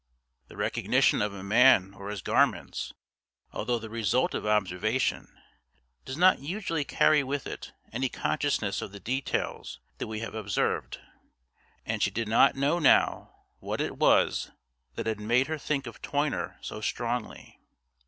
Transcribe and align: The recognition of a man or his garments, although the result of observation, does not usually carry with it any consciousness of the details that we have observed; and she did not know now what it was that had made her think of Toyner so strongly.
The 0.47 0.57
recognition 0.57 1.21
of 1.21 1.31
a 1.31 1.43
man 1.43 1.93
or 1.93 2.09
his 2.09 2.23
garments, 2.23 2.91
although 3.51 3.77
the 3.77 3.87
result 3.87 4.33
of 4.33 4.47
observation, 4.47 5.27
does 6.05 6.17
not 6.17 6.39
usually 6.39 6.83
carry 6.83 7.21
with 7.21 7.45
it 7.45 7.73
any 7.93 8.09
consciousness 8.09 8.81
of 8.81 8.93
the 8.93 8.99
details 8.99 9.79
that 9.99 10.07
we 10.07 10.21
have 10.21 10.33
observed; 10.33 10.99
and 11.85 12.01
she 12.01 12.09
did 12.09 12.27
not 12.27 12.55
know 12.55 12.79
now 12.79 13.43
what 13.59 13.79
it 13.79 13.97
was 13.97 14.49
that 14.95 15.05
had 15.05 15.19
made 15.19 15.45
her 15.45 15.59
think 15.59 15.85
of 15.85 16.01
Toyner 16.01 16.57
so 16.61 16.81
strongly. 16.81 17.59